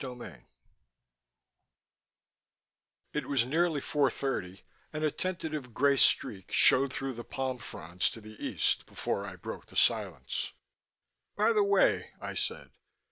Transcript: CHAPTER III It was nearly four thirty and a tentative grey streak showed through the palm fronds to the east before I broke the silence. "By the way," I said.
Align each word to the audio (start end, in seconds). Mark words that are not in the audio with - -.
CHAPTER 0.03 0.25
III 0.25 0.45
It 3.13 3.27
was 3.27 3.45
nearly 3.45 3.79
four 3.81 4.09
thirty 4.09 4.63
and 4.91 5.03
a 5.03 5.11
tentative 5.11 5.75
grey 5.75 5.95
streak 5.95 6.51
showed 6.51 6.91
through 6.91 7.13
the 7.13 7.23
palm 7.23 7.59
fronds 7.59 8.09
to 8.09 8.19
the 8.19 8.43
east 8.43 8.87
before 8.87 9.27
I 9.27 9.35
broke 9.35 9.67
the 9.67 9.75
silence. 9.75 10.53
"By 11.35 11.53
the 11.53 11.63
way," 11.63 12.13
I 12.19 12.33
said. 12.33 12.71